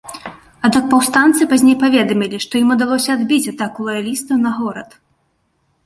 [0.69, 4.89] Аднак паўстанцы пазней паведамілі, што ім удалося адбіць атаку лаялістаў на горад.